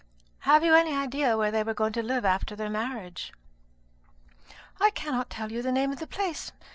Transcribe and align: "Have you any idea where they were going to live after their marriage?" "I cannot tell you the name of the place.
"Have 0.49 0.63
you 0.63 0.73
any 0.73 0.95
idea 0.97 1.37
where 1.37 1.51
they 1.51 1.61
were 1.61 1.75
going 1.75 1.93
to 1.93 2.01
live 2.01 2.25
after 2.25 2.55
their 2.55 2.71
marriage?" 2.71 3.31
"I 4.79 4.89
cannot 4.89 5.29
tell 5.29 5.51
you 5.51 5.61
the 5.61 5.71
name 5.71 5.91
of 5.91 5.99
the 5.99 6.07
place. 6.07 6.51